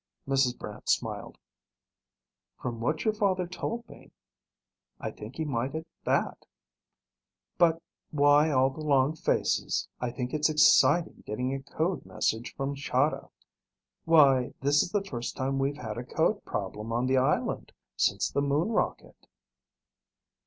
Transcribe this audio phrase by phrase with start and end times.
[0.27, 0.57] Mrs.
[0.57, 1.37] Brant smiled.
[2.59, 4.09] "From what your father told me,
[4.99, 6.47] I think he might at that.
[7.59, 9.87] But why all the long faces?
[9.99, 13.29] I think it's exciting getting a code message from Chahda.
[14.05, 18.27] Why, this is the first time we've had a code problem on the island since
[18.31, 19.27] the moon rocket."